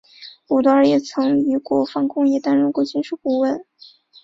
[0.47, 3.63] 鲁德尔也曾于国防工业担任过军事顾问。